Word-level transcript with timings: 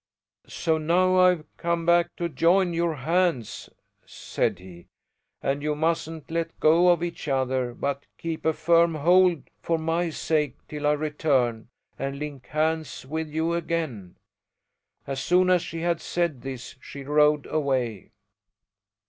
"'So 0.47 0.79
now 0.79 1.15
I've 1.17 1.45
come 1.57 1.85
back 1.85 2.15
to 2.15 2.27
join 2.27 2.73
your 2.73 2.95
hands,' 2.95 3.69
said 4.03 4.57
he, 4.57 4.87
'and 5.43 5.61
you 5.61 5.75
mustn't 5.75 6.31
let 6.31 6.59
go 6.59 6.87
of 6.87 7.03
each 7.03 7.27
other, 7.27 7.75
but 7.75 8.07
keep 8.17 8.43
a 8.43 8.51
firm 8.51 8.95
hold 8.95 9.43
for 9.61 9.77
my 9.77 10.09
sake 10.09 10.55
till 10.67 10.87
I 10.87 10.93
return 10.93 11.69
and 11.99 12.17
link 12.17 12.47
hands 12.47 13.05
with 13.05 13.29
you 13.29 13.53
again.' 13.53 14.15
As 15.05 15.19
soon 15.19 15.51
as 15.51 15.61
she 15.61 15.81
had 15.81 16.01
said 16.01 16.41
this 16.41 16.77
she 16.81 17.03
rowed 17.03 17.45
away." 17.45 18.09